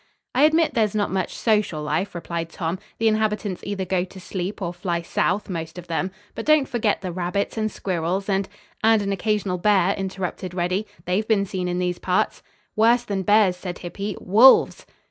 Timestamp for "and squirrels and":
7.55-8.49